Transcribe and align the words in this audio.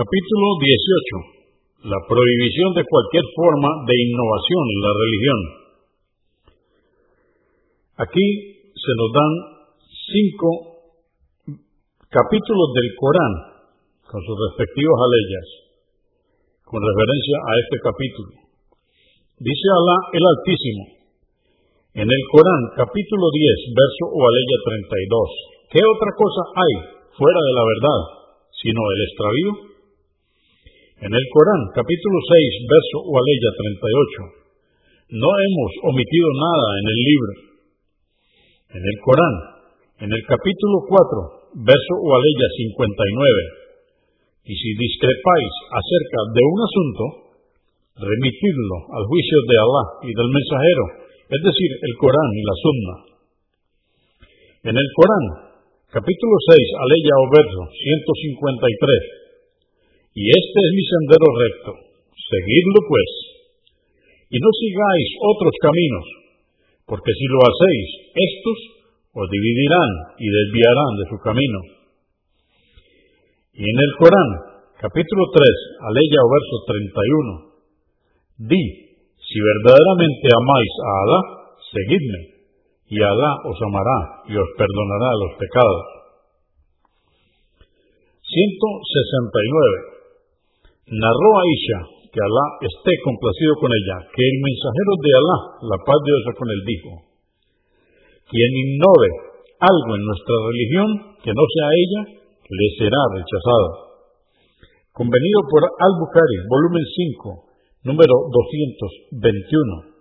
Capítulo 0.00 0.48
18. 1.84 1.92
La 1.92 2.00
prohibición 2.08 2.72
de 2.72 2.88
cualquier 2.88 3.26
forma 3.36 3.84
de 3.84 3.94
innovación 4.00 4.64
en 4.72 4.80
la 4.80 4.92
religión. 4.96 5.40
Aquí 8.08 8.26
se 8.80 8.92
nos 8.96 9.10
dan 9.12 9.32
cinco 9.92 10.48
capítulos 12.08 12.68
del 12.80 12.88
Corán 12.96 13.34
con 14.08 14.24
sus 14.24 14.36
respectivos 14.40 14.96
aleyas, 15.04 15.46
con 16.64 16.80
referencia 16.80 17.36
a 17.44 17.52
este 17.60 17.76
capítulo. 17.84 18.32
Dice 19.36 19.66
Alá 19.68 20.16
el 20.16 20.24
Altísimo, 20.24 20.84
en 21.92 22.08
el 22.08 22.22
Corán, 22.32 22.72
capítulo 22.72 23.28
10, 23.36 23.76
verso 23.76 24.04
o 24.16 24.16
aleya 24.16 24.58
32, 24.64 25.76
¿qué 25.76 25.82
otra 25.84 26.10
cosa 26.16 26.42
hay 26.56 26.74
fuera 27.20 27.36
de 27.36 27.52
la 27.52 27.64
verdad 27.68 28.00
sino 28.64 28.80
el 28.80 29.00
extravío? 29.04 29.69
En 31.00 31.12
el 31.12 31.26
Corán, 31.32 31.62
capítulo 31.72 32.16
6, 32.28 32.68
verso 32.68 32.96
o 33.08 33.12
aleya 33.16 33.50
38, 33.56 35.16
no 35.16 35.30
hemos 35.32 35.70
omitido 35.88 36.28
nada 36.36 36.68
en 36.76 36.86
el 36.92 37.00
libro 37.00 37.50
en 38.70 38.82
el 38.86 38.96
Corán, 39.02 39.36
en 39.98 40.10
el 40.14 40.22
capítulo 40.30 40.86
4, 40.86 41.66
verso 41.66 41.94
o 41.98 42.08
aleya 42.14 42.48
59. 42.54 44.46
Y 44.46 44.54
si 44.54 44.70
discrepáis 44.78 45.52
acerca 45.74 46.20
de 46.30 46.42
un 46.46 46.58
asunto, 46.62 47.02
remitidlo 47.98 48.76
al 48.94 49.04
juicio 49.10 49.38
de 49.50 49.56
Allah 49.58 49.86
y 50.06 50.10
del 50.14 50.30
mensajero, 50.30 50.84
es 51.34 51.40
decir, 51.42 51.70
el 51.82 51.94
Corán 51.98 52.30
y 52.30 52.42
la 52.46 52.56
Sunna. 52.62 52.96
En 54.70 54.76
el 54.78 54.88
Corán, 54.94 55.26
capítulo 55.90 56.34
6, 56.46 56.60
aleya 56.86 57.14
o 57.18 57.26
verso 57.34 57.60
153. 57.74 59.19
Y 60.20 60.28
este 60.28 60.58
es 60.60 60.70
mi 60.76 60.84
sendero 60.84 61.28
recto, 61.32 61.70
seguidlo 62.12 62.78
pues, 62.84 63.10
y 64.28 64.36
no 64.36 64.50
sigáis 64.52 65.08
otros 65.16 65.54
caminos, 65.64 66.06
porque 66.84 67.08
si 67.08 67.24
lo 67.24 67.40
hacéis, 67.40 67.88
estos 68.12 68.58
os 69.16 69.26
dividirán 69.32 69.92
y 70.20 70.28
desviarán 70.28 70.92
de 71.00 71.08
su 71.08 71.16
camino. 71.24 71.60
Y 73.56 73.64
en 73.64 73.78
el 73.80 73.92
Corán, 73.96 74.30
capítulo 74.76 75.24
3, 75.32 75.88
aleya 75.88 76.20
o 76.20 76.28
verso 76.28 76.56
31, 76.68 78.44
di, 78.44 78.64
si 79.24 79.38
verdaderamente 79.40 80.26
amáis 80.36 80.72
a 80.84 80.90
Alá, 81.00 81.20
seguidme, 81.64 82.20
y 82.92 83.00
Alá 83.00 83.40
os 83.48 83.56
amará 83.56 83.98
y 84.28 84.36
os 84.36 84.50
perdonará 84.52 85.10
los 85.16 85.32
pecados. 85.40 85.84
169. 88.20 89.99
Narró 90.90 91.30
Aisha 91.38 91.86
que 92.10 92.18
Alá 92.18 92.46
esté 92.66 92.90
complacido 93.06 93.54
con 93.62 93.70
ella, 93.70 94.10
que 94.10 94.26
el 94.26 94.42
mensajero 94.42 94.92
de 94.98 95.10
Alá, 95.14 95.38
la 95.62 95.78
paz 95.86 95.94
de 96.02 96.10
Dios 96.10 96.26
con 96.34 96.50
él, 96.50 96.66
dijo, 96.66 96.90
quien 98.26 98.50
innove 98.50 99.38
algo 99.62 99.90
en 99.94 100.02
nuestra 100.02 100.34
religión 100.50 101.14
que 101.22 101.30
no 101.30 101.44
sea 101.46 101.68
ella, 101.70 102.02
le 102.42 102.68
será 102.74 102.98
rechazado. 103.14 104.02
Convenido 104.90 105.46
por 105.46 105.62
Al-Bukhari, 105.62 106.42
volumen 106.50 106.82
5, 106.82 107.86
número 107.86 108.26
221. 108.26 109.94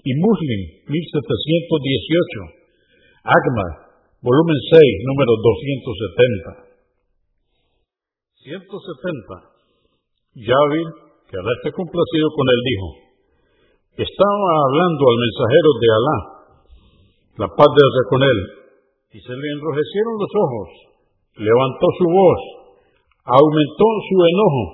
Y 0.00 0.16
Muslim, 0.16 0.60
1718. 0.88 3.20
Agma, 3.20 4.00
volumen 4.24 4.56
6, 4.72 4.80
número 5.12 5.36
270. 5.36 6.72
170. 8.40 9.55
Yavir 10.36 10.88
que 11.32 11.36
Alá 11.40 11.52
esté 11.58 11.72
complacido 11.72 12.28
con 12.36 12.44
él, 12.44 12.60
dijo, 12.60 12.88
estaba 14.04 14.48
hablando 14.68 15.02
al 15.08 15.18
mensajero 15.24 15.70
de 15.80 15.88
Alá, 15.96 16.18
la 17.40 17.48
paz 17.56 17.70
de 17.72 17.80
Dios 17.80 18.06
con 18.12 18.20
él, 18.20 18.38
y 19.16 19.18
se 19.24 19.32
le 19.32 19.46
enrojecieron 19.56 20.14
los 20.20 20.32
ojos, 20.36 20.68
levantó 21.40 21.86
su 21.96 22.06
voz, 22.12 22.40
aumentó 23.24 23.88
su 24.06 24.16
enojo, 24.28 24.64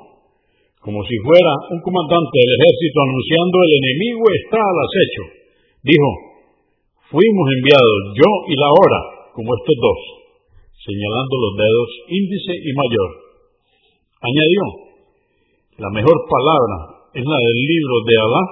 como 0.83 0.99
si 1.07 1.15
fuera 1.23 1.53
un 1.71 1.79
comandante 1.79 2.37
del 2.43 2.53
ejército 2.59 2.99
anunciando 2.99 3.57
el 3.63 3.73
enemigo 3.87 4.23
está 4.35 4.59
al 4.59 4.79
acecho. 4.83 5.25
Dijo, 5.87 6.11
fuimos 7.07 7.47
enviados 7.55 7.99
yo 8.19 8.31
y 8.51 8.55
la 8.59 8.67
hora, 8.67 9.01
como 9.31 9.47
estos 9.47 9.79
dos, 9.79 10.01
señalando 10.75 11.35
los 11.39 11.55
dedos 11.55 11.91
índice 12.11 12.53
y 12.67 12.71
mayor. 12.75 13.11
Añadió, 14.27 14.92
la 15.83 15.91
mejor 15.91 16.15
palabra 16.31 17.11
es 17.11 17.27
la 17.27 17.39
del 17.43 17.59
libro 17.59 17.95
de 18.07 18.15
Alá 18.15 18.45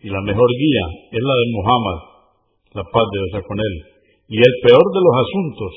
y 0.00 0.08
la 0.08 0.22
mejor 0.24 0.48
guía 0.48 0.86
es 1.12 1.20
la 1.20 1.36
de 1.36 1.46
Muhammad, 1.60 1.98
la 2.80 2.84
paz 2.88 3.04
de 3.04 3.20
Dios 3.20 3.44
con 3.44 3.60
él. 3.60 3.74
Y 4.32 4.40
el 4.40 4.54
peor 4.64 4.80
de 4.80 5.02
los 5.04 5.16
asuntos 5.28 5.72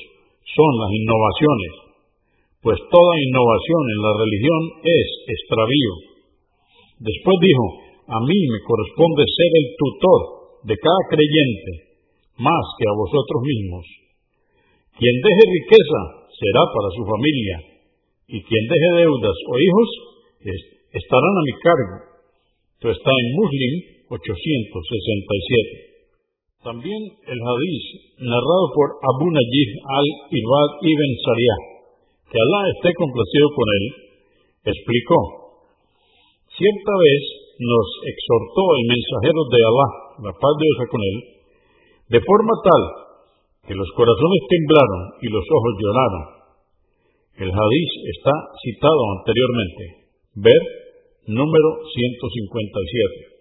son 0.48 0.70
las 0.80 0.90
innovaciones, 0.96 1.72
pues 2.64 2.78
toda 2.88 3.20
innovación 3.20 3.82
en 3.84 4.00
la 4.00 4.12
religión 4.16 4.62
es 4.80 5.06
extravío. 5.28 5.92
Después 7.04 7.36
dijo, 7.36 7.64
a 8.08 8.18
mí 8.24 8.38
me 8.48 8.60
corresponde 8.64 9.28
ser 9.28 9.50
el 9.60 9.66
tutor 9.76 10.20
de 10.72 10.74
cada 10.80 11.02
creyente, 11.12 11.72
más 12.40 12.64
que 12.80 12.88
a 12.88 12.96
vosotros 12.96 13.40
mismos. 13.44 13.84
Quien 14.96 15.16
deje 15.20 15.44
riqueza 15.52 16.00
será 16.32 16.64
para 16.64 16.88
su 16.96 17.04
familia, 17.04 17.56
y 18.24 18.40
quien 18.40 18.64
deje 18.72 19.04
deudas 19.04 19.36
o 19.36 19.52
hijos 19.52 19.88
estarán 20.92 21.34
a 21.36 21.42
mi 21.44 21.54
cargo. 21.60 21.96
Esto 22.78 22.88
está 22.94 23.10
en 23.10 23.28
Muslim 23.34 23.74
867. 24.08 25.88
También 26.64 27.02
el 27.06 27.38
hadís 27.38 27.84
narrado 28.18 28.66
por 28.74 28.98
Abu 28.98 29.30
Najib 29.30 29.70
al-Ibad 29.78 30.70
ibn 30.82 31.10
Sariyah, 31.22 31.60
que 32.28 32.38
Alá 32.38 32.60
esté 32.74 32.90
complacido 32.98 33.46
con 33.54 33.66
él, 33.78 33.84
explicó, 34.66 35.18
cierta 36.50 36.92
vez 36.98 37.22
nos 37.58 37.86
exhortó 38.10 38.62
el 38.74 38.84
mensajero 38.90 39.40
de 39.54 39.60
Alá, 39.64 39.88
la 40.28 40.32
paz 40.34 40.54
de 40.58 40.64
Dios 40.66 40.78
con 40.90 41.02
él, 41.02 41.16
de 42.10 42.20
forma 42.26 42.54
tal 42.64 42.82
que 43.68 43.76
los 43.76 43.90
corazones 43.92 44.42
temblaron 44.48 45.02
y 45.20 45.28
los 45.28 45.44
ojos 45.44 45.72
lloraron. 45.76 46.24
El 47.38 47.50
hadís 47.52 47.90
está 48.16 48.34
citado 48.64 49.02
anteriormente. 49.20 50.07
Ver 50.40 50.62
número 51.26 51.68
157. 51.94 53.37